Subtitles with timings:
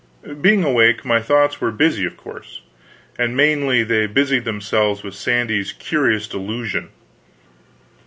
[0.41, 2.63] Being awake, my thoughts were busy, of course;
[3.19, 6.89] and mainly they busied themselves with Sandy's curious delusion.